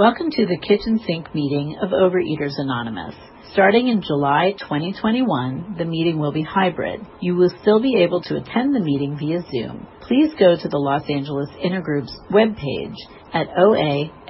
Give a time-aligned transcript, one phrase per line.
[0.00, 3.14] Welcome to the kitchen sink meeting of Overeaters Anonymous.
[3.52, 7.02] Starting in July 2021, the meeting will be hybrid.
[7.20, 9.86] You will still be able to attend the meeting via Zoom.
[10.00, 12.96] Please go to the Los Angeles Intergroup's webpage
[13.34, 14.22] at oalaig.org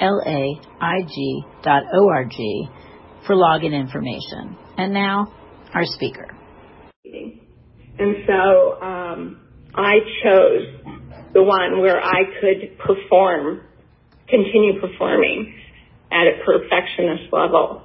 [3.24, 4.58] for login information.
[4.76, 5.32] And now,
[5.72, 6.36] our speaker.
[7.04, 9.40] And so um,
[9.76, 10.66] I chose
[11.32, 13.69] the one where I could perform
[14.30, 15.54] continue performing
[16.10, 17.82] at a perfectionist level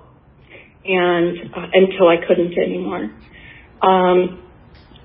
[0.83, 3.09] and uh, until I couldn't anymore.
[3.81, 4.41] Um,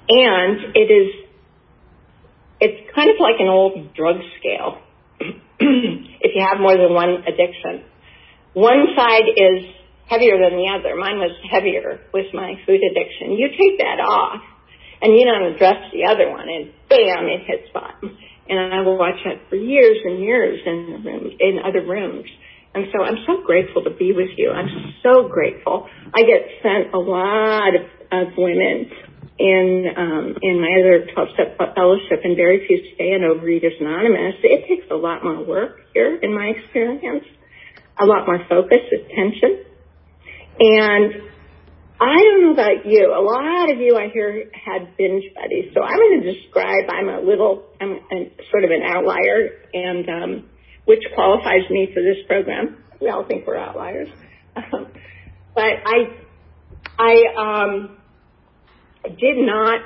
[0.08, 1.14] and it is,
[2.60, 4.82] it's kind of like an old drug scale.
[5.60, 7.84] if you have more than one addiction,
[8.52, 9.64] one side is
[10.08, 10.96] heavier than the other.
[10.96, 13.32] Mine was heavier with my food addiction.
[13.32, 14.42] You take that off
[15.00, 18.18] and you don't address the other one and bam, it hits bottom
[18.50, 22.28] and I will watch that for years and years in the room, in other rooms.
[22.74, 24.50] And so I'm so grateful to be with you.
[24.50, 25.88] I'm so grateful.
[26.14, 28.90] I get sent a lot of, of women
[29.38, 34.34] in um, in my other 12 step fellowship, and very few stay in Overeaters Anonymous.
[34.44, 37.24] It takes a lot more work here, in my experience,
[37.98, 39.64] a lot more focus, attention,
[40.60, 41.29] and
[42.00, 43.12] I don't know about you.
[43.12, 45.70] A lot of you I hear had binge buddies.
[45.74, 50.08] So I'm going to describe, I'm a little, I'm a, sort of an outlier and,
[50.08, 50.48] um,
[50.86, 52.82] which qualifies me for this program.
[53.02, 54.08] We all think we're outliers.
[54.56, 54.88] Um,
[55.54, 56.16] but I,
[56.98, 57.98] I, um,
[59.04, 59.80] did not,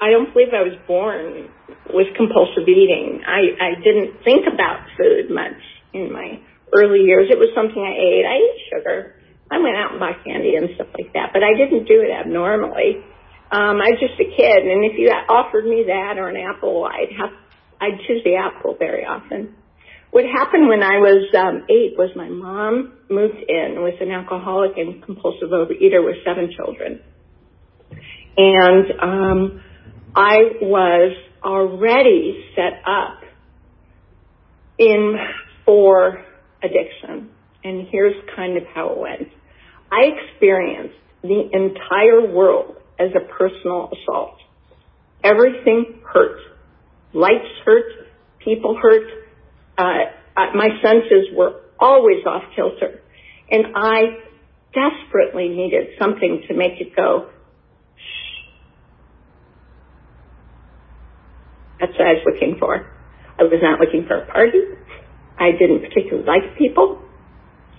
[0.00, 1.50] I don't believe I was born
[1.94, 3.22] with compulsive eating.
[3.26, 5.60] I, I didn't think about food much
[5.92, 6.40] in my
[6.74, 7.28] early years.
[7.30, 8.24] It was something I ate.
[8.26, 9.19] I ate sugar.
[9.50, 12.10] I went out and bought candy and stuff like that, but I didn't do it
[12.10, 13.02] abnormally.
[13.50, 16.84] Um, I was just a kid, and if you offered me that or an apple,
[16.84, 17.30] I'd have,
[17.80, 19.56] I'd choose the apple very often.
[20.12, 24.76] What happened when I was um, eight was my mom moved in with an alcoholic
[24.76, 27.00] and compulsive overeater with seven children,
[28.36, 29.62] and um,
[30.14, 33.20] I was already set up
[34.78, 35.16] in
[35.64, 36.24] for
[36.62, 37.30] addiction.
[37.62, 39.28] And here's kind of how it went.
[39.90, 44.36] I experienced the entire world as a personal assault.
[45.24, 46.38] Everything hurt.
[47.12, 47.84] Lights hurt.
[48.38, 49.06] People hurt.
[49.76, 50.04] Uh,
[50.54, 53.02] my senses were always off kilter.
[53.50, 54.18] And I
[54.72, 57.30] desperately needed something to make it go.
[61.80, 62.86] That's what I was looking for.
[63.38, 64.60] I was not looking for a party.
[65.38, 67.00] I didn't particularly like people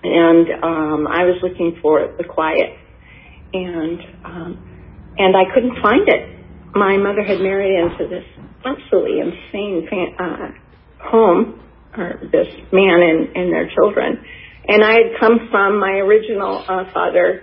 [0.02, 2.76] and um, I was looking for the quiet,
[3.52, 6.28] and um, and I couldn't find it.
[6.74, 8.24] My mother had married into this
[8.64, 9.86] absolutely insane
[10.18, 10.48] uh,
[10.98, 11.60] home,
[11.96, 14.24] or this man and, and their children,
[14.66, 17.42] and I had come from my original uh, father,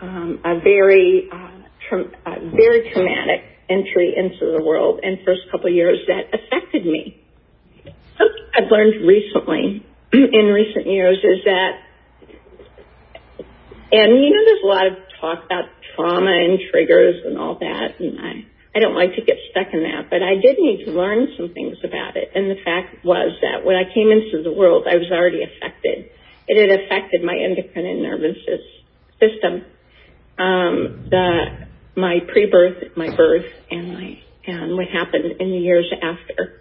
[0.00, 1.50] um, a very uh,
[1.88, 6.84] tra- a very traumatic entry into the world, and first couple of years that affected
[6.84, 7.20] me.
[8.18, 9.83] Something I've learned recently
[10.14, 11.72] in recent years is that,
[13.92, 15.64] and you know, there's a lot of talk about
[15.94, 18.44] trauma and triggers and all that, and I,
[18.76, 21.52] I don't like to get stuck in that, but I did need to learn some
[21.54, 22.30] things about it.
[22.34, 26.10] And the fact was that when I came into the world, I was already affected.
[26.46, 28.36] It had affected my endocrine and nervous
[29.18, 29.64] system,
[30.38, 36.60] um, the my pre-birth, my birth, and my and what happened in the years after.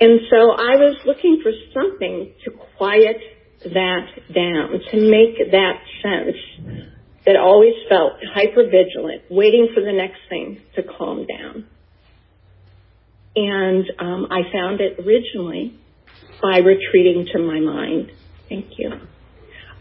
[0.00, 3.16] And so I was looking for something to quiet
[3.64, 6.36] that down, to make that sense
[7.26, 11.66] that always felt hypervigilant, waiting for the next thing to calm down.
[13.34, 15.78] And um, I found it originally
[16.40, 18.12] by retreating to my mind.
[18.48, 18.92] Thank you.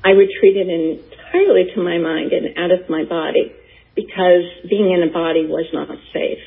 [0.03, 3.53] I retreated entirely to my mind and out of my body
[3.95, 6.39] because being in a body was not safe.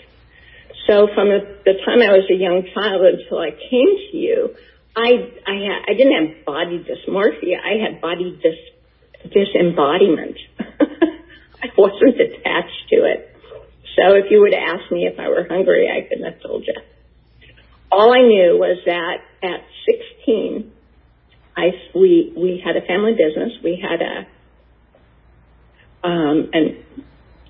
[0.86, 4.54] So from the, time I was a young child until I came to you,
[4.96, 7.58] I I, didn't have body dysmorphia.
[7.62, 8.58] I had body dis
[9.30, 10.36] disembodiment.
[11.62, 13.36] I wasn't attached to it.
[13.96, 16.74] So if you would ask me if I were hungry, I couldn't have told you.
[17.92, 19.60] All I knew was that at
[20.24, 20.72] 16,
[21.56, 23.52] I we we had a family business.
[23.62, 24.26] We had a
[26.08, 26.84] um an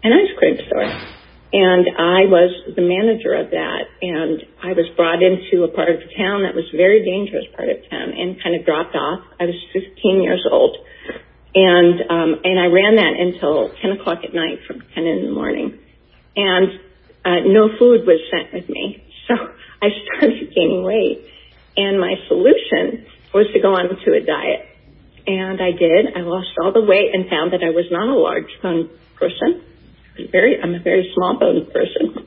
[0.02, 1.19] an ice cream store
[1.52, 5.98] and I was the manager of that, and I was brought into a part of
[5.98, 9.26] the town that was a very dangerous part of town, and kind of dropped off.
[9.40, 10.78] I was 15 years old,
[11.54, 15.34] and um, and I ran that until 10 o'clock at night, from 10 in the
[15.34, 15.74] morning,
[16.36, 16.78] and
[17.26, 19.34] uh, no food was sent with me, so
[19.82, 21.26] I started gaining weight,
[21.76, 24.66] and my solution was to go on to a diet.
[25.26, 26.16] And I did.
[26.16, 29.62] I lost all the weight and found that I was not a large person.
[30.30, 32.26] Very, I'm a very small bone person.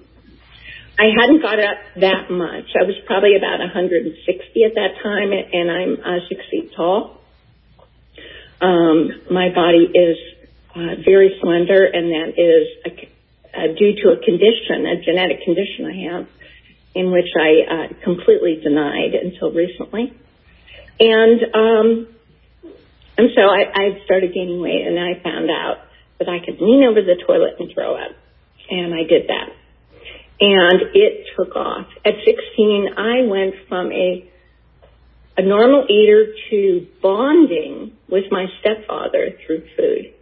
[0.98, 2.70] I hadn't got up that much.
[2.80, 7.20] I was probably about 160 at that time, and I'm uh, six feet tall.
[8.62, 10.18] Um, my body is
[10.76, 12.92] uh, very slender, and that is a,
[13.58, 16.28] uh, due to a condition, a genetic condition I have,
[16.96, 20.14] in which I uh, completely denied until recently.
[21.00, 22.08] And um,
[23.18, 25.78] and so I, I started gaining weight, and I found out
[26.24, 28.16] that I could lean over the toilet and throw up,
[28.70, 29.50] and I did that,
[30.40, 31.88] and it took off.
[32.06, 34.30] At 16, I went from a
[35.36, 40.14] a normal eater to bonding with my stepfather through food.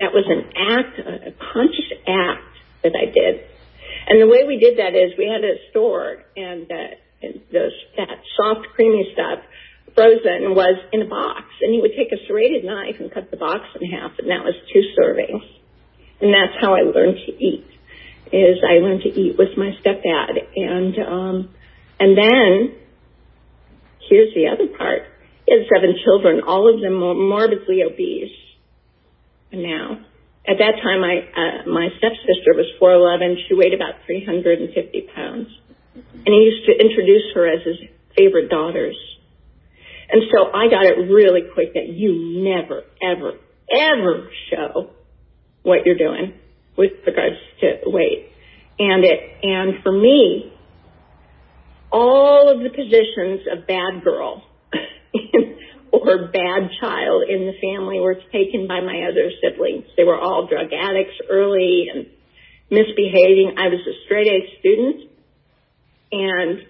[0.00, 2.54] That was an act, a conscious act
[2.84, 3.42] that I did.
[4.06, 7.74] And the way we did that is we had a store and, uh, and those,
[7.96, 9.40] that soft creamy stuff
[9.94, 13.36] frozen was in a box and he would take a serrated knife and cut the
[13.36, 15.44] box in half and that was two servings.
[16.20, 17.66] And that's how I learned to eat
[18.32, 21.54] is I learned to eat with my stepdad and, um,
[21.98, 22.76] and then
[24.08, 25.02] here's the other part.
[25.46, 28.34] He had seven children, all of them morbidly obese.
[29.50, 30.04] And now,
[30.46, 33.48] at that time, I, uh, my stepsister was 4'11.
[33.48, 35.48] She weighed about 350 pounds.
[35.94, 37.76] And he used to introduce her as his
[38.16, 38.96] favorite daughters.
[40.10, 43.32] And so I got it really quick that you never, ever,
[43.70, 44.90] ever show
[45.62, 46.34] what you're doing
[46.76, 48.30] with regards to weight.
[48.78, 50.52] And it, and for me,
[51.90, 54.44] all of the positions of bad girl
[55.92, 59.84] or bad child in the family were taken by my other siblings.
[59.96, 62.06] They were all drug addicts early and
[62.70, 63.54] misbehaving.
[63.58, 65.10] I was a straight A student
[66.12, 66.60] and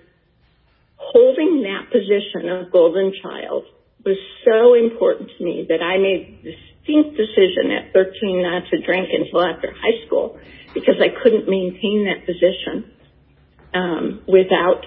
[0.98, 3.64] holding that position of golden child
[4.04, 8.82] was so important to me that I made a distinct decision at 13 not to
[8.82, 10.38] drink until after high school
[10.74, 12.92] because I couldn't maintain that position
[13.74, 14.84] um, without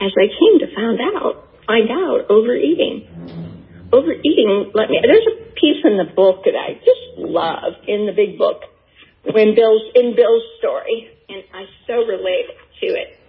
[0.00, 3.06] as I came to find out, find out, overeating.
[3.92, 8.12] Overeating, let me, there's a piece in the book that I just love in the
[8.12, 8.62] big book
[9.22, 12.50] when Bill's, in Bill's story, and I so relate
[12.80, 13.20] to it.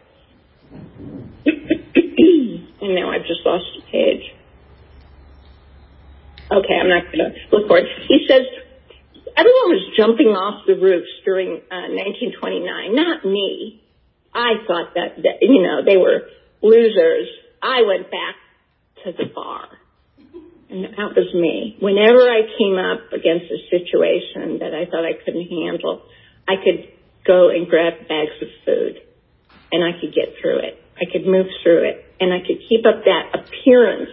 [2.85, 4.23] And now I've just lost a page.
[6.51, 7.89] Okay, I'm not going to look for it.
[8.07, 8.45] He says,
[9.33, 13.81] everyone was jumping off the roofs during uh, 1929, not me.
[14.33, 16.29] I thought that, that, you know, they were
[16.61, 17.27] losers,
[17.63, 18.35] I went back
[19.05, 19.65] to the bar.
[20.69, 21.77] And that was me.
[21.79, 26.03] Whenever I came up against a situation that I thought I couldn't handle,
[26.47, 26.93] I could
[27.25, 29.01] go and grab bags of food
[29.71, 30.81] and I could get through it.
[30.97, 34.11] I could move through it and I could keep up that appearance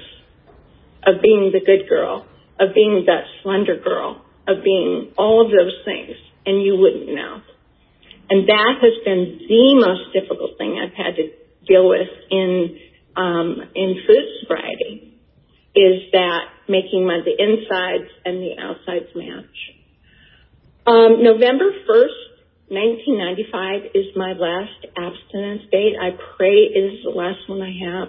[1.04, 2.26] of being the good girl,
[2.58, 6.16] of being that slender girl, of being all of those things
[6.46, 7.40] and you wouldn't know.
[8.31, 11.31] And that has been the most difficult thing I've had to
[11.66, 12.78] deal with in
[13.14, 15.19] um, in food sobriety
[15.75, 19.56] is that making my, the insides and the outsides match.
[20.87, 22.31] Um, November 1st,
[22.73, 25.93] 1995 is my last abstinence date.
[26.01, 28.09] I pray it is the last one I have.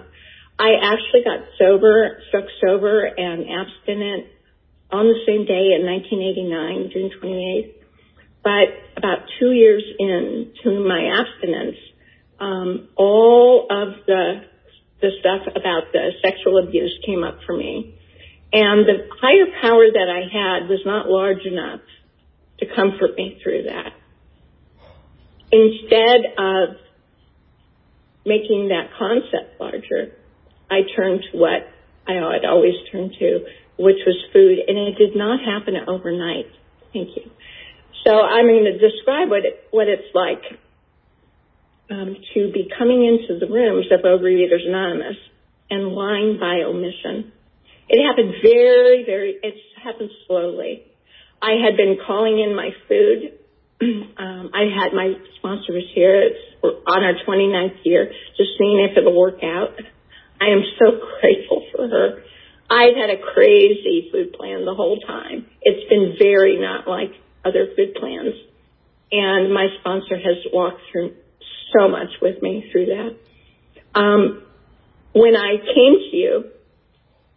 [0.58, 4.24] I actually got sober, struck sober and abstinent
[4.90, 7.74] on the same day in 1989, June 28th.
[8.42, 11.76] But about two years into my abstinence,
[12.40, 14.48] um, all of the
[15.02, 17.98] the stuff about the sexual abuse came up for me,
[18.50, 21.80] and the higher power that I had was not large enough
[22.60, 23.92] to comfort me through that.
[25.54, 26.76] Instead of
[28.26, 30.18] making that concept larger,
[30.68, 31.62] I turned to what
[32.08, 33.46] I had always turned to,
[33.78, 36.46] which was food, and it did not happen overnight.
[36.92, 37.30] Thank you.
[38.04, 40.42] So I'm going to describe what it, what it's like
[41.90, 45.16] um, to be coming into the rooms of Overeaters Anonymous
[45.70, 47.32] and lying by omission.
[47.88, 50.82] It happened very, very, it happened slowly.
[51.40, 53.38] I had been calling in my food.
[53.82, 56.30] um, I had my sponsor was here.
[56.64, 59.76] On our 29th year, just seeing if it'll work out.
[60.40, 62.22] I am so grateful for her.
[62.70, 65.46] I've had a crazy food plan the whole time.
[65.60, 67.12] It's been very not like
[67.44, 68.34] other food plans.
[69.12, 71.14] And my sponsor has walked through
[71.76, 73.16] so much with me through that.
[73.94, 74.42] Um,
[75.12, 76.44] when I came to you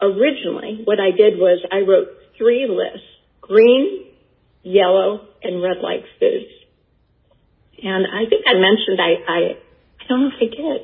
[0.01, 3.05] originally, what I did was I wrote three lists,
[3.41, 4.06] green,
[4.67, 6.51] yellow, and red light foods.
[7.81, 10.81] And I think I mentioned I, I, I don't know if I did.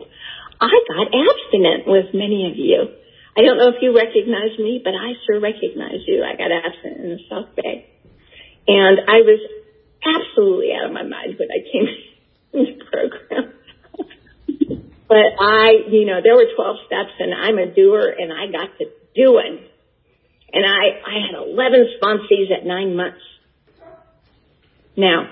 [0.62, 2.96] I got abstinent with many of you.
[3.36, 6.24] I don't know if you recognize me, but I sure recognize you.
[6.24, 7.90] I got absent in the South Bay.
[8.68, 9.42] And I was
[10.06, 11.88] absolutely out of my mind when I came
[12.54, 13.54] into the program.
[15.10, 18.78] but I, you know, there were 12 steps and I'm a doer and I got
[18.78, 18.86] to
[19.16, 19.66] doing.
[20.54, 23.26] And I, I had 11 sponsees at nine months.
[24.96, 25.30] Now,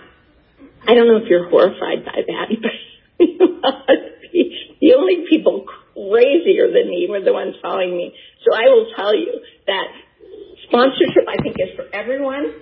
[0.88, 2.48] I don't know if you're horrified by that,
[3.20, 4.02] but
[4.82, 8.14] the only people crazier than me were the ones following me.
[8.44, 9.88] So I will tell you that
[10.68, 12.54] sponsorship, I think, is for everyone.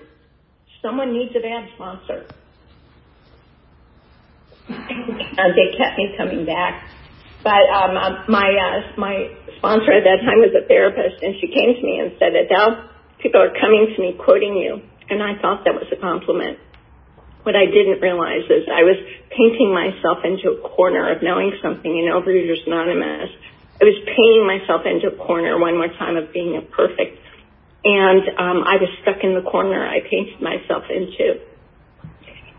[0.82, 2.26] Someone needs a bad sponsor.
[4.70, 6.90] and they kept me coming back.
[7.44, 11.48] But um, um, my uh, my sponsor at that time was a therapist, and she
[11.48, 12.90] came to me and said, Adele,
[13.22, 14.82] people are coming to me quoting you.
[15.10, 16.60] And I thought that was a compliment.
[17.44, 19.00] What I didn't realize is I was
[19.32, 23.32] painting myself into a corner of knowing something in Overeaters Anonymous.
[23.80, 27.16] I was painting myself into a corner one more time of being a perfect.
[27.84, 31.40] And um, I was stuck in the corner I painted myself into.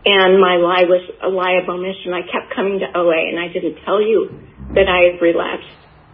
[0.01, 2.09] And my lie was a lie of omission.
[2.09, 4.33] I kept coming to OA and I didn't tell you
[4.73, 5.69] that I had relapsed.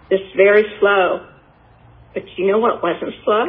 [0.09, 1.23] This very slow.
[2.13, 3.47] But you know what wasn't slow?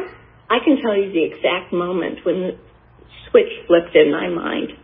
[0.49, 2.57] I can tell you the exact moment when the
[3.29, 4.79] switch flipped in my mind.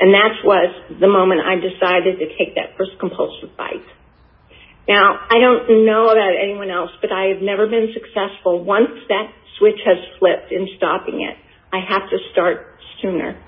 [0.00, 3.86] And that was the moment I decided to take that first compulsive bite.
[4.88, 8.62] Now, I don't know about anyone else, but I have never been successful.
[8.62, 11.36] Once that switch has flipped in stopping it,
[11.72, 13.40] I have to start sooner.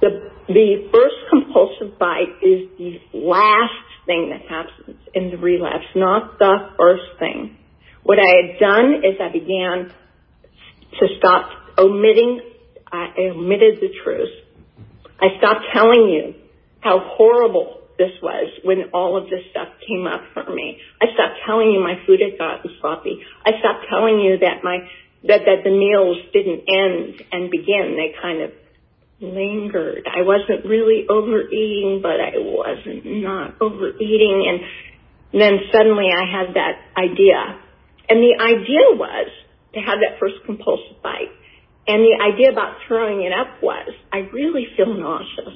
[0.00, 3.72] The, the first compulsive bite is the last
[4.04, 7.56] thing that happens in the relapse, not the first thing.
[8.02, 9.92] What I had done is I began
[11.00, 12.40] to stop omitting,
[12.92, 14.30] I omitted the truth.
[15.20, 16.34] I stopped telling you
[16.80, 20.78] how horrible this was when all of this stuff came up for me.
[21.00, 23.24] I stopped telling you my food had gotten sloppy.
[23.44, 24.84] I stopped telling you that my
[25.24, 27.96] that that the meals didn't end and begin.
[27.96, 28.52] They kind of
[29.20, 30.06] lingered.
[30.06, 34.44] I wasn't really overeating, but I wasn't not overeating.
[34.44, 37.60] And then suddenly I had that idea.
[38.08, 39.28] And the idea was
[39.74, 41.32] to have that first compulsive bite.
[41.86, 45.54] And the idea about throwing it up was, I really feel nauseous.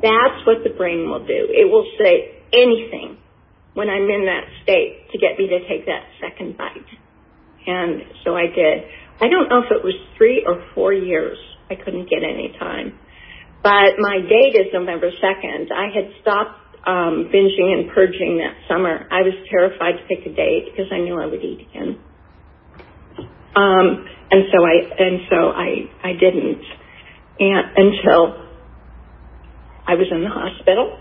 [0.00, 1.48] That's what the brain will do.
[1.52, 3.18] It will say anything
[3.74, 6.88] when I'm in that state to get me to take that second bite.
[7.66, 8.84] And so I did.
[9.20, 11.38] I don't know if it was three or four years.
[11.70, 12.98] I couldn't get any time.
[13.62, 15.72] But my date is November 2nd.
[15.72, 19.08] I had stopped um, binging and purging that summer.
[19.10, 21.98] I was terrified to pick a date because I knew I would eat again.
[23.56, 25.68] Um, and so I and so I
[26.02, 26.62] I didn't
[27.38, 28.44] and until
[29.86, 30.98] I was in the hospital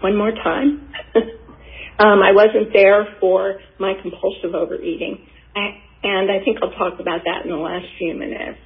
[0.00, 0.88] one more time.
[1.98, 7.24] um, I wasn't there for my compulsive overeating, I, and I think I'll talk about
[7.24, 8.58] that in the last few minutes.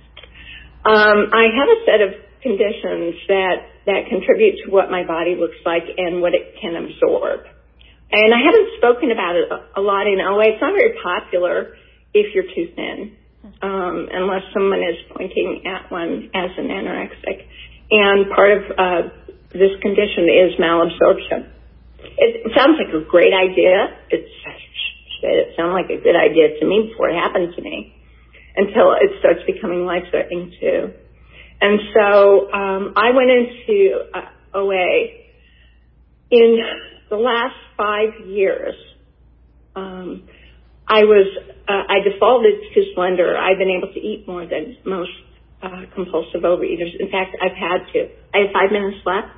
[0.85, 2.11] Um, I have a set of
[2.43, 7.41] conditions that that contribute to what my body looks like and what it can absorb.
[8.13, 9.47] And I haven't spoken about it
[9.77, 10.55] a lot in OA.
[10.55, 11.75] It's not very popular
[12.15, 13.17] if you're too thin,
[13.63, 17.47] um, unless someone is pointing at one as an anorexic.
[17.91, 19.03] And part of uh,
[19.53, 21.51] this condition is malabsorption.
[22.19, 23.97] It sounds like a great idea.
[24.11, 24.31] It's,
[25.23, 27.95] it sounded like a good idea to me before it happened to me
[28.57, 30.93] until it starts becoming life-threatening too.
[31.61, 35.21] And so um, I went into uh, OA
[36.31, 36.59] in
[37.11, 38.75] the last five years.
[39.77, 40.29] Um,
[40.91, 41.27] I was
[41.69, 43.39] uh, I defaulted to Splendor.
[43.39, 45.15] I've been able to eat more than most
[45.63, 46.99] uh, compulsive overeaters.
[46.99, 48.11] In fact, I've had to.
[48.35, 49.31] I have five minutes left.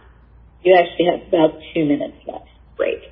[0.65, 2.49] You actually have about two minutes left.
[2.79, 3.03] Great.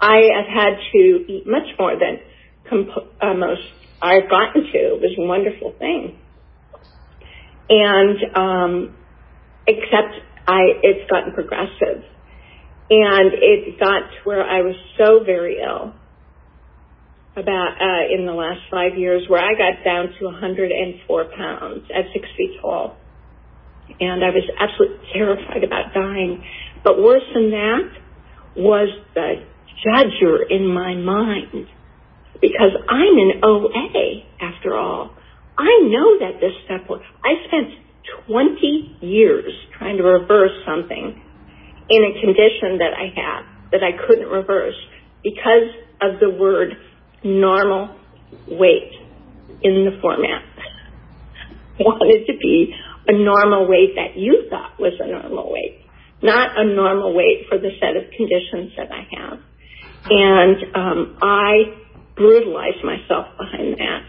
[0.00, 2.18] I have had to eat much more than
[2.68, 3.62] comp- uh, most
[4.02, 4.78] I've gotten to.
[4.98, 6.18] It was a wonderful thing.
[7.70, 8.96] And um,
[9.68, 12.02] except I, it's gotten progressive,
[12.90, 15.94] and it got to where I was so very ill
[17.36, 22.04] about uh, in the last five years where I got down to 104 pounds at
[22.12, 22.96] six feet tall.
[24.00, 26.42] And I was absolutely terrified about dying.
[26.82, 27.90] But worse than that
[28.56, 29.44] was the
[29.84, 31.66] judger in my mind.
[32.40, 35.10] Because I'm in OA after all.
[35.56, 36.52] I know that this
[36.88, 37.04] works.
[37.22, 37.70] I spent
[38.26, 41.22] 20 years trying to reverse something
[41.88, 44.74] in a condition that I had that I couldn't reverse
[45.22, 46.74] because of the word
[47.24, 47.96] normal
[48.46, 48.92] weight
[49.62, 50.42] in the format.
[51.80, 52.74] Wanted to be
[53.08, 55.80] a normal weight that you thought was a normal weight,
[56.22, 59.38] not a normal weight for the set of conditions that I have.
[60.06, 61.74] And um, I
[62.16, 64.02] brutalized myself behind that.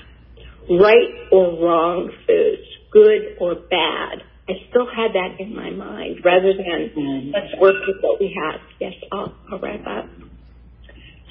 [0.69, 4.23] Right or wrong foods, good or bad.
[4.47, 7.31] I still had that in my mind rather than mm-hmm.
[7.31, 8.61] let's work with what we have.
[8.79, 10.09] Yes, I'll, I'll wrap up.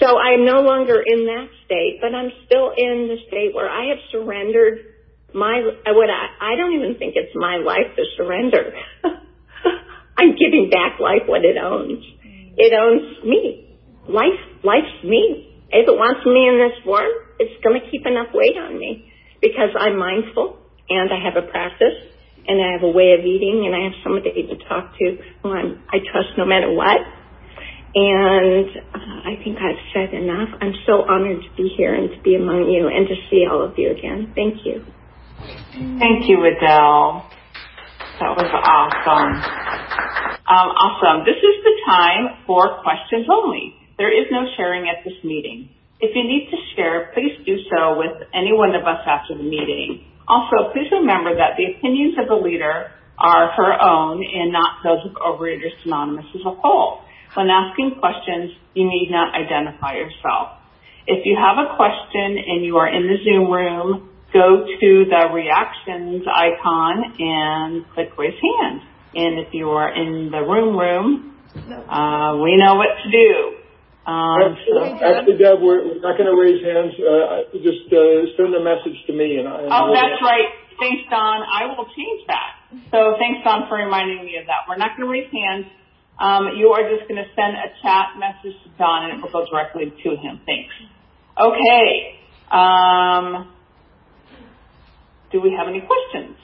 [0.01, 3.89] So I'm no longer in that state, but I'm still in the state where I
[3.95, 4.95] have surrendered
[5.35, 8.73] my, what I, I don't even think it's my life to surrender.
[10.19, 12.03] I'm giving back life what it owns.
[12.57, 13.79] It owns me.
[14.09, 15.51] Life, life's me.
[15.71, 19.11] If it wants me in this form, it's going to keep enough weight on me
[19.43, 20.59] because I'm mindful
[20.89, 21.99] and I have a practice
[22.47, 25.51] and I have a way of eating and I have somebody to talk to who
[25.51, 27.01] I'm, I trust no matter what.
[27.95, 30.49] And uh, I think I've said enough.
[30.61, 33.63] I'm so honored to be here and to be among you and to see all
[33.63, 34.33] of you again.
[34.35, 34.83] Thank you.
[36.03, 37.31] Thank you, Adele.
[38.19, 39.35] That was awesome.
[40.45, 41.27] Um, awesome.
[41.27, 43.75] This is the time for questions only.
[43.97, 45.71] There is no sharing at this meeting.
[46.01, 49.47] If you need to share, please do so with any one of us after the
[49.47, 50.03] meeting.
[50.27, 54.99] Also, please remember that the opinions of the leader are her own and not those
[55.07, 57.07] of Overeaters Anonymous as a whole.
[57.35, 60.59] When asking questions, you need not identify yourself.
[61.07, 65.29] If you have a question and you are in the Zoom room, go to the
[65.33, 68.81] reactions icon and click raise hand.
[69.15, 73.31] And if you are in the room room, uh, we know what to do.
[74.05, 74.85] Um, so.
[74.85, 76.93] Actually, Deb, we're, we're not going to raise hands.
[76.99, 79.39] Uh, just uh, send a message to me.
[79.39, 80.51] And, I, and oh, that's right.
[80.79, 81.41] Thanks, Don.
[81.47, 82.59] I will change that.
[82.91, 84.67] So thanks, Don, for reminding me of that.
[84.69, 85.67] We're not going to raise hands.
[86.21, 89.33] Um, you are just going to send a chat message to Don, and it will
[89.33, 90.41] go directly to him.
[90.47, 90.75] Thanks.
[91.41, 92.21] Okay.
[92.51, 93.55] Um,
[95.33, 96.39] do we have any questions?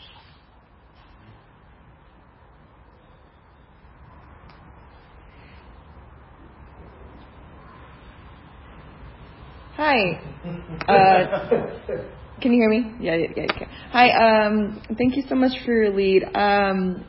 [9.77, 10.37] Hi.
[10.89, 12.97] Uh, can you hear me?
[13.01, 13.45] Yeah, yeah, yeah.
[13.55, 13.69] Okay.
[13.93, 14.47] Hi.
[14.47, 16.25] Um, thank you so much for your lead.
[16.35, 17.05] Um,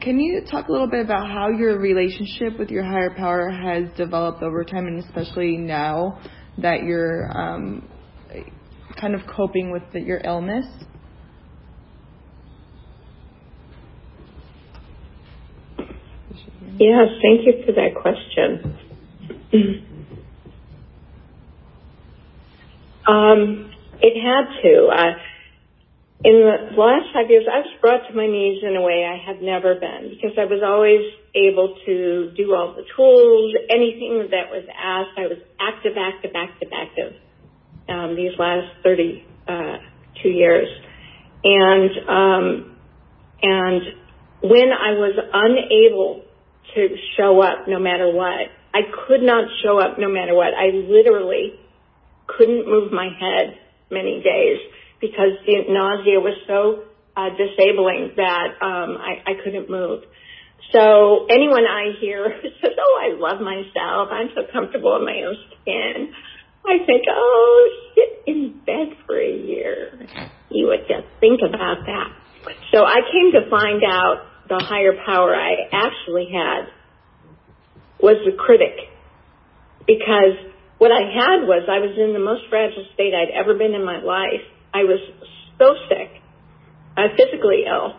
[0.00, 3.84] can you talk a little bit about how your relationship with your higher power has
[3.96, 6.20] developed over time, and especially now
[6.58, 7.88] that you're um,
[9.00, 10.66] kind of coping with the, your illness?
[16.76, 18.78] Yes, thank you for that question.
[23.08, 24.88] um, it had to.
[26.24, 29.20] In the last five years, I was brought to my knees in a way I
[29.20, 31.04] had never been because I was always
[31.36, 35.20] able to do all the tools, anything that was asked.
[35.20, 37.12] I was active, active, active, active.
[37.86, 39.20] Um, these last 32
[39.52, 39.76] uh,
[40.24, 40.68] years,
[41.44, 42.76] and um,
[43.42, 43.82] and
[44.40, 46.24] when I was unable
[46.74, 48.48] to show up no matter what.
[48.74, 50.50] I could not show up no matter what.
[50.54, 51.54] I literally
[52.26, 53.56] couldn't move my head
[53.90, 54.58] many days
[55.04, 60.00] because the nausea was so uh, disabling that um, I, couldn't move.
[60.72, 64.08] So anyone I hear says, "Oh, I love myself.
[64.10, 66.08] I'm so comfortable in my own skin,"
[66.64, 70.08] I think, "Oh, sit in bed for a year."
[70.48, 72.08] You would just think about that.
[72.72, 76.72] So I came to find out the higher power I actually had
[78.00, 78.88] was the critic.
[79.86, 80.36] Because
[80.78, 83.84] what I had was I was in the most fragile state I'd ever been in
[83.84, 84.44] my life.
[84.74, 84.98] I was
[85.56, 86.10] so sick,
[86.98, 87.94] uh, physically ill,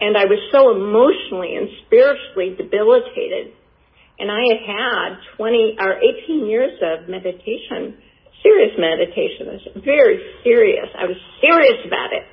[0.00, 3.52] and I was so emotionally and spiritually debilitated.
[4.18, 8.00] And I had had 20 or 18 years of meditation,
[8.42, 9.52] serious meditation.
[9.52, 10.88] It was very serious.
[10.96, 12.24] I was serious about it.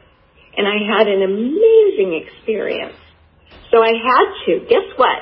[0.57, 2.95] And I had an amazing experience.
[3.71, 4.65] So I had to.
[4.71, 5.19] Guess what?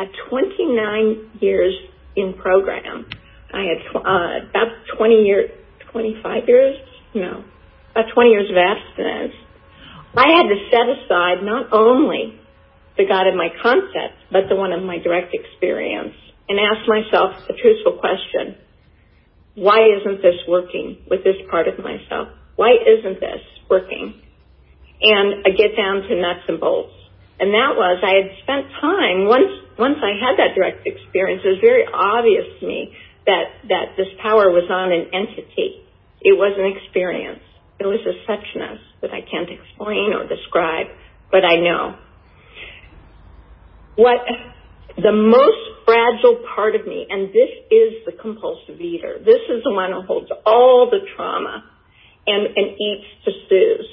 [0.00, 1.74] At 29 years
[2.16, 3.06] in program,
[3.52, 5.50] I had uh, about 20 years,
[5.92, 6.76] 25 years,
[7.14, 7.44] no,
[7.92, 9.34] about 20 years of abstinence.
[10.16, 12.38] I had to set aside not only
[12.96, 16.14] the God of my concept, but the one of my direct experience,
[16.48, 18.58] and ask myself a truthful question:
[19.54, 22.28] Why isn't this working with this part of myself?
[22.56, 24.20] Why isn't this working?
[25.00, 26.92] And I get down to nuts and bolts.
[27.40, 29.48] And that was, I had spent time, once,
[29.78, 32.92] once I had that direct experience, it was very obvious to me
[33.24, 35.80] that, that this power was not an entity.
[36.20, 37.40] It was an experience.
[37.80, 40.86] It was a suchness that I can't explain or describe,
[41.32, 41.96] but I know.
[43.96, 44.20] What
[44.96, 49.16] the most fragile part of me, and this is the compulsive eater.
[49.18, 51.64] This is the one who holds all the trauma
[52.26, 53.86] and, and eats to soothe.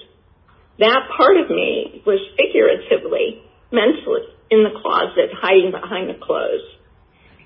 [0.80, 6.67] That part of me was figuratively, mentally, in the closet, hiding behind the clothes.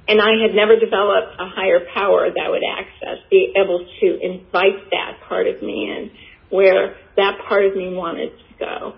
[0.08, 4.90] and I had never developed a higher power that would access, be able to invite
[4.92, 6.12] that part of me in
[6.52, 8.94] where that part of me wanted to go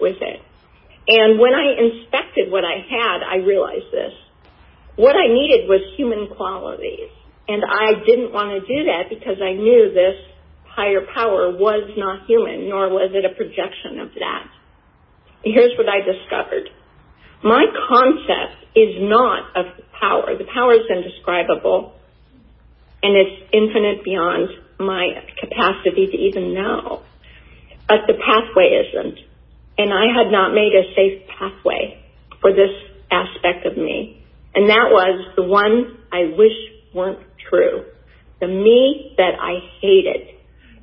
[0.00, 0.40] with it.
[1.06, 4.12] And when I inspected what I had, I realized this.
[4.96, 7.10] What I needed was human qualities.
[7.46, 10.16] And I didn't want to do that because I knew this
[10.64, 14.48] higher power was not human, nor was it a projection of that.
[15.44, 16.70] Here's what I discovered.
[17.44, 19.66] My concept is not of
[20.00, 20.34] power.
[20.38, 21.92] The power is indescribable
[23.02, 24.48] and it's infinite beyond
[24.86, 27.02] my capacity to even know.
[27.88, 29.18] But the pathway isn't.
[29.76, 32.00] And I had not made a safe pathway
[32.40, 32.70] for this
[33.10, 34.22] aspect of me.
[34.54, 36.54] And that was the one I wish
[36.94, 37.18] weren't
[37.50, 37.84] true.
[38.40, 40.34] The me that I hated.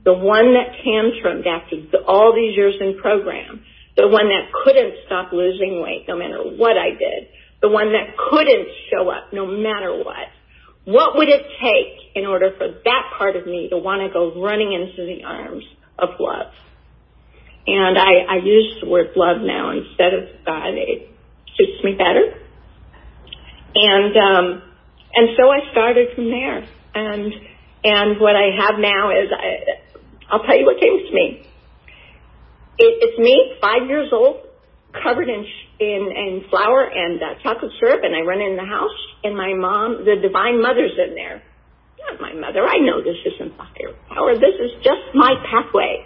[0.03, 3.63] The one that tantrumed after all these years in program.
[3.95, 7.29] The one that couldn't stop losing weight no matter what I did.
[7.61, 10.27] The one that couldn't show up no matter what.
[10.85, 14.41] What would it take in order for that part of me to want to go
[14.41, 15.63] running into the arms
[15.99, 16.51] of love?
[17.67, 20.73] And I, I use the word love now instead of God.
[20.73, 21.09] It
[21.55, 22.33] suits me better.
[23.75, 24.61] And, um,
[25.13, 26.67] and so I started from there.
[26.95, 27.33] And,
[27.83, 29.85] and what I have now is, I,
[30.31, 31.47] I'll tell you what came to me.
[32.79, 34.41] It, it's me, five years old,
[34.93, 35.45] covered in,
[35.79, 39.53] in, in flour and uh, chocolate syrup, and I run in the house, and my
[39.53, 41.43] mom, the divine mother's in there.
[42.01, 42.65] Not my mother.
[42.65, 44.33] I know this isn't higher power.
[44.35, 46.03] This is just my pathway.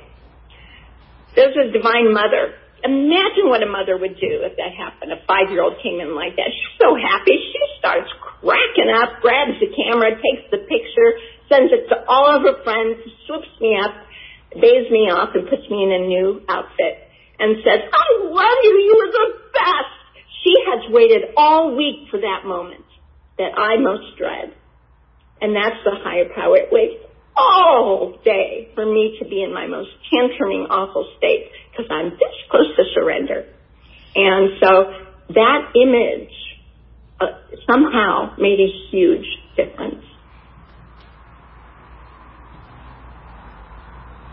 [1.36, 2.56] There's a divine mother.
[2.84, 5.12] Imagine what a mother would do if that happened.
[5.12, 6.52] A five-year-old came in like that.
[6.52, 7.34] She's so happy.
[7.34, 11.10] She starts cracking up, grabs the camera, takes the picture,
[11.50, 13.96] sends it to all of her friends, swoops me up,
[14.54, 17.05] bathes me off, and puts me in a new outfit
[17.40, 18.72] and says, I love you.
[18.72, 19.96] You were the best.
[20.44, 22.86] She has waited all week for that moment
[23.38, 24.54] that I most dread.
[25.42, 26.58] And that's the higher power.
[26.58, 27.04] It waits
[27.36, 32.36] all day for me to be in my most tantruming, awful state because I'm this
[32.50, 33.46] close to surrender.
[34.16, 34.94] And so
[35.34, 36.32] that image
[37.20, 37.26] uh,
[37.70, 39.26] somehow made a huge
[39.58, 40.04] difference.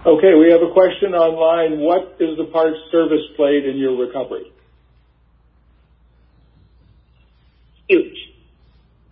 [0.05, 1.79] Okay, we have a question online.
[1.79, 4.51] What is the part service played in your recovery?
[7.89, 8.33] Huge.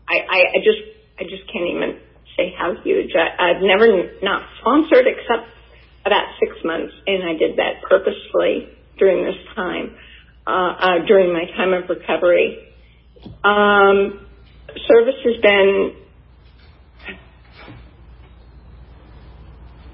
[0.09, 0.83] I, just
[1.19, 2.01] I just can't even
[2.37, 3.13] say how huge.
[3.15, 5.47] I've never not sponsored except
[6.05, 9.95] about six months, and I did that purposefully during this time,
[10.47, 12.67] uh, uh, during my time of recovery.
[13.45, 14.27] Um,
[14.89, 15.95] service has been,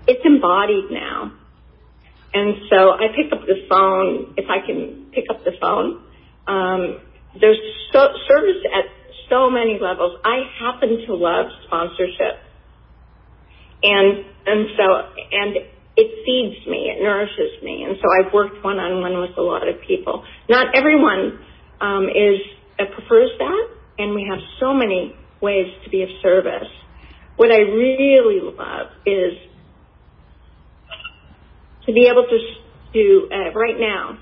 [0.07, 1.33] it's embodied now.
[2.35, 6.03] And so I pick up the phone, if I can pick up the phone.
[6.47, 7.01] Um,
[7.41, 7.59] there's
[7.93, 8.85] so, service at
[9.31, 10.21] so many levels.
[10.25, 12.37] I happen to love sponsorship.
[13.83, 14.85] And, and so,
[15.33, 15.57] and
[15.97, 17.85] it feeds me, it nourishes me.
[17.89, 20.25] And so I've worked one on one with a lot of people.
[20.49, 21.41] Not everyone,
[21.81, 22.41] um, is,
[22.79, 23.69] uh, prefers that.
[23.99, 26.69] And we have so many ways to be of service.
[27.37, 29.33] What I really love is
[31.87, 32.39] to be able to,
[32.93, 34.19] do uh, right now,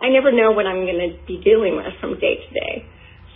[0.00, 2.74] I never know what I'm going to be dealing with from day to day.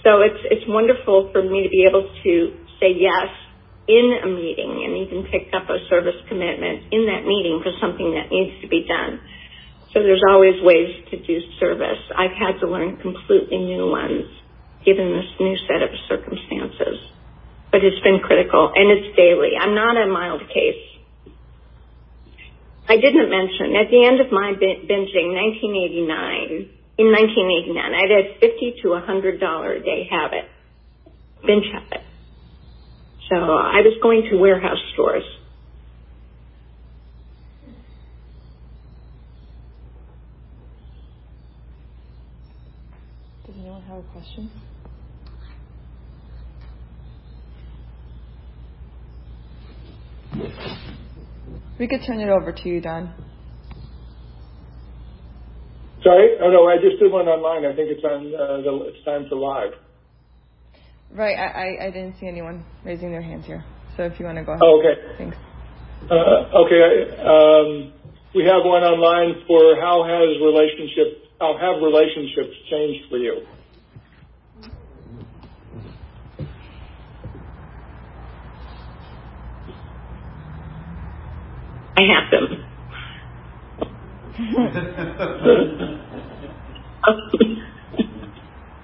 [0.05, 2.33] So it's it's wonderful for me to be able to
[2.81, 3.33] say yes
[3.89, 8.13] in a meeting and even pick up a service commitment in that meeting for something
[8.13, 9.21] that needs to be done.
[9.93, 12.01] So there's always ways to do service.
[12.13, 14.29] I've had to learn completely new ones
[14.85, 17.01] given this new set of circumstances.
[17.73, 19.57] But it's been critical and it's daily.
[19.57, 20.94] I'm not a mild case.
[22.87, 26.69] I didn't mention at the end of my binging 1989
[26.99, 27.95] in 1989.
[27.95, 30.45] I had a 50 to $100 a day habit,
[31.47, 32.05] binge habit.
[33.31, 35.25] So I was going to warehouse stores.
[43.47, 44.51] Does anyone have a question?
[51.79, 53.13] We could turn it over to you, Don.
[56.03, 56.37] Sorry?
[56.41, 57.65] Oh, no, I just did one online.
[57.65, 59.73] I think it's on, uh, the, it's time for live.
[61.11, 63.65] Right, I, I, I didn't see anyone raising their hands here.
[63.97, 64.63] So if you want to go ahead.
[64.63, 65.01] Oh, okay.
[65.19, 65.37] Thanks.
[66.11, 67.93] Uh, okay, um,
[68.35, 73.47] we have one online for how has relationship, how have relationships changed for you?
[82.05, 82.47] I have them.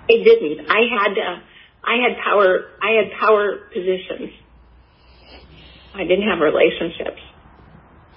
[0.08, 0.70] I didn't.
[0.70, 1.40] I had uh,
[1.84, 4.30] I had power, I had power positions.
[5.94, 7.20] I didn't have relationships.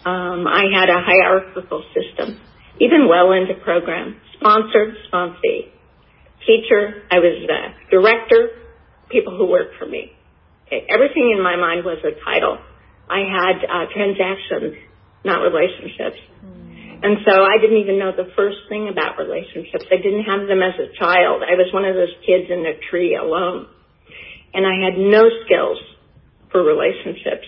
[0.05, 2.39] Um, I had a hierarchical system,
[2.79, 5.71] even well into program, sponsored, sponsee,
[6.45, 7.03] teacher.
[7.09, 8.49] I was the director,
[9.09, 10.11] people who worked for me.
[10.89, 12.57] Everything in my mind was a title.
[13.09, 14.75] I had uh, transactions,
[15.23, 16.19] not relationships.
[17.03, 19.83] And so I didn't even know the first thing about relationships.
[19.91, 21.43] I didn't have them as a child.
[21.43, 23.67] I was one of those kids in a tree alone.
[24.53, 25.79] And I had no skills
[26.49, 27.43] for relationships.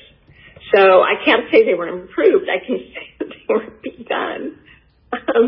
[0.75, 2.51] So I can't say they were improved.
[2.51, 4.59] I can say that they were begun.
[5.13, 5.45] Um,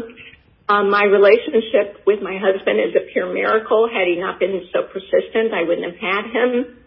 [0.70, 3.90] um, my relationship with my husband is a pure miracle.
[3.92, 6.80] Had he not been so persistent, I wouldn't have had him.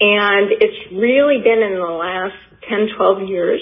[0.00, 2.36] And it's really been in the last
[2.68, 3.60] 10, 12 years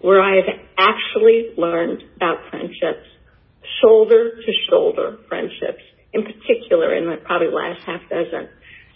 [0.00, 3.06] where I've actually learned about friendships,
[3.82, 5.82] shoulder to shoulder friendships,
[6.12, 8.48] in particular in the probably last half dozen.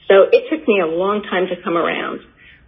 [0.08, 2.20] So it took me a long time to come around.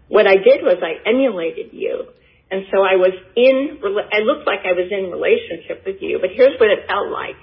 [0.08, 2.06] What I did was I emulated you.
[2.50, 3.80] And so I was in,
[4.12, 7.36] I looked like I was in relationship with you, but here's what it felt like.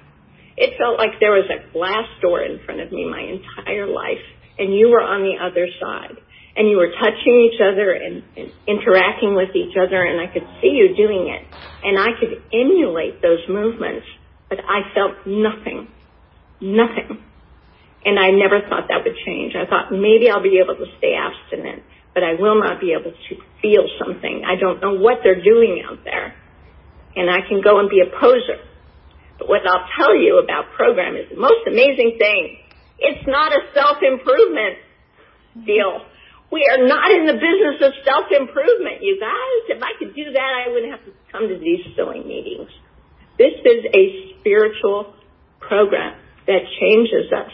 [0.56, 4.21] It felt like there was a glass door in front of me my entire life,
[4.60, 6.21] and you were on the other side
[6.55, 8.23] and you were touching each other and,
[8.67, 11.43] interacting with each other and I could see you doing it
[11.83, 14.05] and I could emulate those movements,
[14.49, 15.88] but I felt nothing,
[16.62, 17.23] nothing.
[18.05, 19.53] And I never thought that would change.
[19.55, 21.83] I thought maybe I'll be able to stay abstinent,
[22.13, 24.43] but I will not be able to feel something.
[24.47, 26.33] I don't know what they're doing out there.
[27.15, 28.63] And I can go and be a poser.
[29.38, 32.59] But what I'll tell you about program is the most amazing thing.
[32.99, 34.77] It's not a self-improvement
[35.65, 36.03] deal.
[36.51, 39.77] We are not in the business of self-improvement, you guys.
[39.77, 42.69] If I could do that, I wouldn't have to come to these silly meetings.
[43.38, 45.13] This is a spiritual
[45.59, 47.53] program that changes us.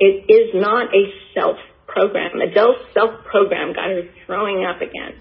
[0.00, 2.40] It is not a self program.
[2.40, 5.20] Adele self program got her throwing up again.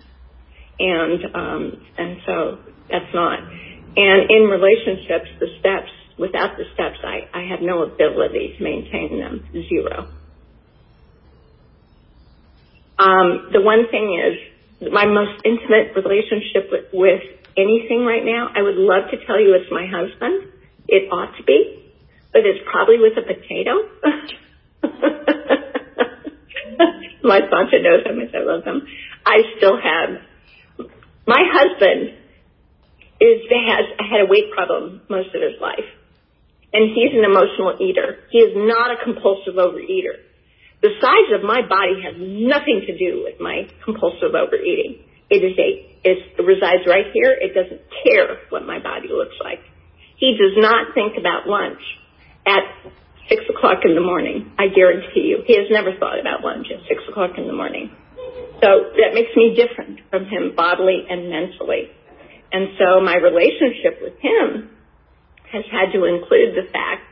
[0.80, 3.40] And, um, and so that's not.
[3.40, 9.20] And in relationships, the steps, without the steps, I, I have no ability to maintain
[9.20, 9.48] them.
[9.70, 10.10] Zero.
[12.98, 14.40] Um, the one thing is
[14.92, 17.22] my most intimate relationship with,
[17.58, 20.52] anything right now, I would love to tell you it's my husband.
[20.88, 21.92] It ought to be,
[22.34, 23.90] but it's probably with a potato.
[27.24, 28.86] my Santa knows how much I love him.
[29.26, 30.22] I still have
[31.26, 32.14] my husband
[33.20, 35.90] is has had a weight problem most of his life,
[36.74, 38.20] and he's an emotional eater.
[38.30, 40.20] He is not a compulsive overeater.
[40.86, 45.02] The size of my body has nothing to do with my compulsive overeating.
[45.34, 47.34] It is a, it resides right here.
[47.34, 49.66] It doesn't care what my body looks like.
[50.22, 51.82] He does not think about lunch
[52.46, 52.62] at
[53.26, 54.54] six o'clock in the morning.
[54.62, 55.42] I guarantee you.
[55.50, 57.90] He has never thought about lunch at six o'clock in the morning.
[58.62, 61.90] So that makes me different from him bodily and mentally.
[62.54, 64.70] And so my relationship with him
[65.50, 67.10] has had to include the fact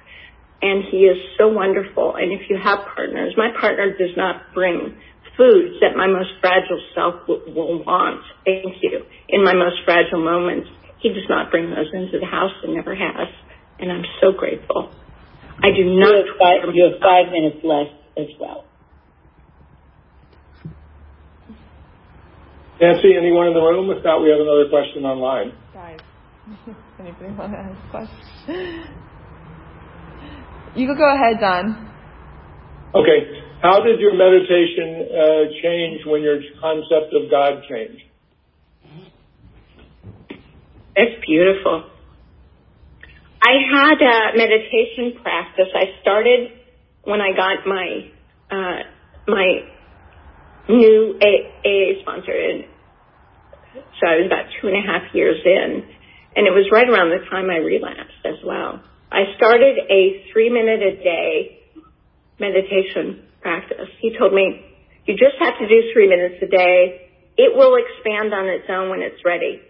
[0.64, 2.16] and he is so wonderful.
[2.16, 4.96] And if you have partners, my partner does not bring
[5.36, 8.24] foods that my most fragile self will, will want.
[8.46, 9.04] Thank you.
[9.28, 12.96] In my most fragile moments, he does not bring those into the house and never
[12.96, 13.28] has.
[13.80, 14.96] And I'm so grateful.
[15.60, 16.16] I do not.
[16.16, 18.64] You have five, you have five minutes left as well.
[22.80, 23.92] Nancy, anyone in the room?
[23.92, 25.52] If not, we have another question online.
[25.74, 26.00] Guys,
[27.00, 29.13] anybody want to ask a question?
[30.76, 31.94] You can go ahead, Don.
[32.96, 33.44] Okay.
[33.62, 38.04] How did your meditation uh, change when your concept of God changed?
[40.96, 41.90] It's beautiful.
[43.42, 45.68] I had a meditation practice.
[45.76, 46.52] I started
[47.04, 48.12] when I got my
[48.52, 48.80] uh,
[49.28, 49.48] my
[50.70, 52.66] new AA sponsor, and
[53.74, 55.84] so I was about two and a half years in,
[56.36, 58.82] and it was right around the time I relapsed as well.
[59.14, 61.62] I started a three minute a day
[62.40, 63.94] meditation practice.
[64.02, 64.66] He told me,
[65.06, 67.12] you just have to do three minutes a day.
[67.38, 69.62] It will expand on its own when it's ready.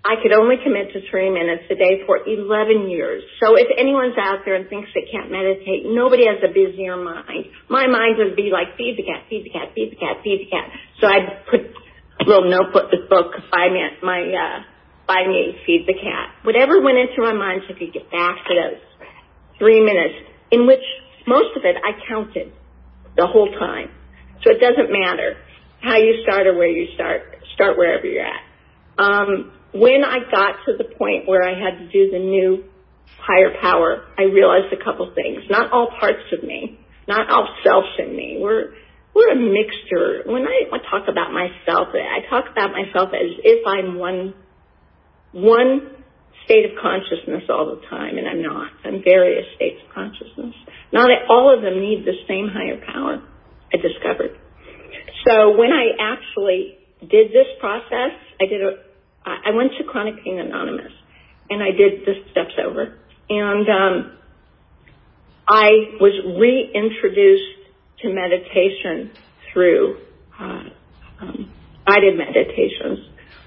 [0.00, 3.22] I could only commit to three minutes a day for 11 years.
[3.44, 7.52] So if anyone's out there and thinks they can't meditate, nobody has a busier mind.
[7.68, 10.48] My mind would be like, feed the cat, feed the cat, feed the cat, feed
[10.48, 10.72] the cat.
[11.00, 12.88] So I'd put a little notebook,
[13.52, 14.58] by my, my, uh,
[15.10, 16.30] by me, feed the cat.
[16.46, 18.82] Whatever went into my mind so I could get back to those
[19.58, 20.14] three minutes,
[20.54, 20.86] in which
[21.26, 22.54] most of it I counted
[23.18, 23.90] the whole time.
[24.46, 25.34] So it doesn't matter
[25.82, 27.42] how you start or where you start.
[27.54, 28.46] Start wherever you're at.
[29.02, 32.64] Um, when I got to the point where I had to do the new
[33.18, 35.42] higher power, I realized a couple things.
[35.50, 38.38] Not all parts of me, not all self in me.
[38.40, 38.74] We're
[39.12, 40.22] we're a mixture.
[40.30, 44.34] When I talk about myself, I talk about myself as if I'm one
[45.32, 46.04] one
[46.44, 48.70] state of consciousness all the time, and I'm not.
[48.84, 50.54] I'm various states of consciousness.
[50.92, 53.22] Not all of them need the same higher power.
[53.72, 54.36] I discovered.
[55.26, 58.82] So when I actually did this process, I did a.
[59.24, 60.92] I went to Chronic Pain Anonymous,
[61.50, 64.18] and I did the steps over, and um,
[65.46, 67.60] I was reintroduced
[68.00, 69.12] to meditation
[69.52, 69.98] through
[70.40, 70.62] uh,
[71.20, 71.52] um,
[71.86, 72.98] guided meditations,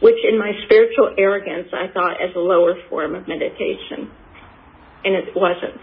[0.03, 4.11] which in my spiritual arrogance I thought as a lower form of meditation,
[5.05, 5.79] and it wasn't.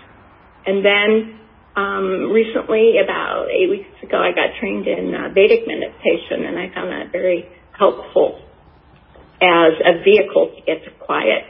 [0.66, 1.40] And then
[1.74, 6.68] um, recently, about eight weeks ago, I got trained in uh, Vedic meditation, and I
[6.74, 8.44] found that very helpful
[9.40, 11.48] as a vehicle to get to quiet.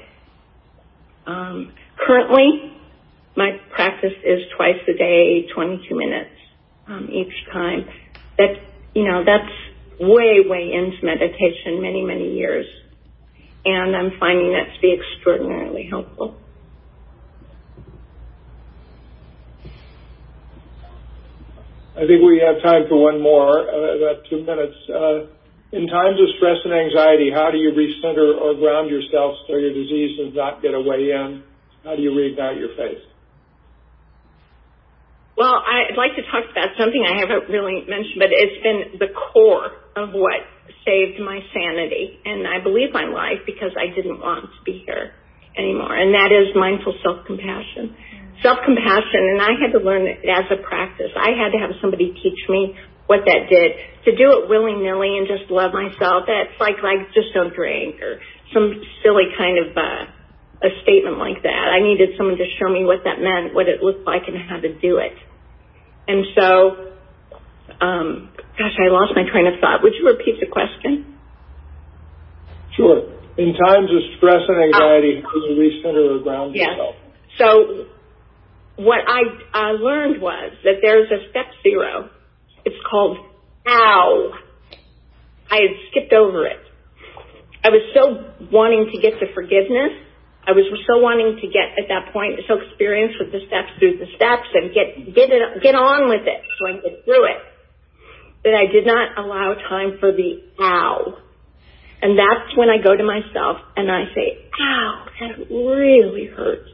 [1.27, 2.71] Um, currently,
[3.37, 6.39] my practice is twice a day, 22 minutes
[6.87, 7.85] um, each time.
[8.39, 8.55] That
[8.95, 9.51] you know, that's
[10.01, 12.67] way, way into meditation, many, many years,
[13.65, 16.37] and I'm finding that to be extraordinarily helpful.
[21.97, 24.77] I think we have time for one more, uh, about two minutes.
[24.89, 25.29] Uh,
[25.73, 29.75] in times of stress and anxiety, how do you recenter or ground yourself so your
[29.75, 31.45] disease does not get away in?
[31.85, 33.05] How do you reignite your faith?
[35.37, 39.09] Well, I'd like to talk about something I haven't really mentioned, but it's been the
[39.09, 40.41] core of what
[40.85, 45.13] saved my sanity and I believe my life because I didn't want to be here
[45.57, 45.95] anymore.
[45.95, 47.97] And that is mindful self-compassion.
[48.43, 51.13] Self-compassion, and I had to learn it as a practice.
[51.13, 52.73] I had to have somebody teach me
[53.05, 53.77] what that did.
[54.09, 58.21] To do it willy-nilly and just love myself, that's like, like just don't drink or
[58.55, 60.09] some silly kind of, uh,
[60.63, 61.69] a statement like that.
[61.73, 64.61] I needed someone to show me what that meant, what it looked like, and how
[64.61, 65.17] to do it.
[66.09, 66.93] And so,
[67.81, 68.30] um,
[68.61, 69.81] gosh, I lost my train of thought.
[69.83, 71.17] Would you repeat the question?
[72.77, 73.09] Sure.
[73.41, 76.69] In times of stress and anxiety, how do you recenter or ground yes.
[76.69, 76.95] yourself?
[77.41, 77.49] So,
[78.77, 79.25] what I
[79.57, 82.11] uh, learned was that there's a step zero.
[82.67, 83.17] It's called
[83.67, 84.33] ow.
[85.51, 86.61] I had skipped over it.
[87.65, 89.93] I was so wanting to get to forgiveness
[90.47, 94.01] I was so wanting to get at that point so experienced with the steps through
[94.01, 97.41] the steps and get get it get on with it so I get through it
[98.45, 101.19] that I did not allow time for the ow.
[102.03, 106.69] And that's when I go to myself and I say, ow, that really hurts.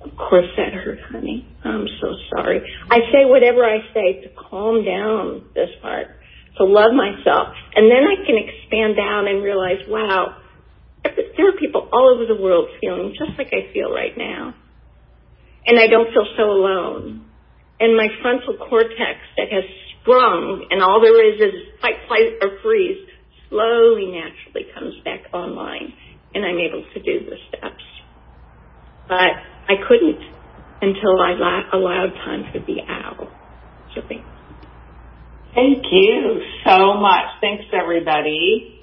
[0.00, 1.46] Of course that hurt, honey.
[1.64, 2.60] I'm so sorry.
[2.90, 6.08] I say whatever I say to calm down this part,
[6.56, 7.54] to love myself.
[7.76, 10.36] And then I can expand down and realize, wow,
[11.04, 14.54] there are people all over the world feeling just like I feel right now.
[15.66, 17.26] And I don't feel so alone.
[17.78, 19.64] And my frontal cortex that has
[20.02, 23.08] sprung and all there is is fight, flight, or freeze
[23.48, 25.92] slowly, naturally comes back online
[26.34, 27.84] and I'm able to do the steps.
[29.08, 29.32] But
[29.68, 30.20] I couldn't
[30.80, 31.32] until I
[31.72, 33.28] allowed time for the ow.
[33.94, 34.02] So.
[35.54, 37.26] Thank you so much.
[37.40, 38.80] Thanks everybody.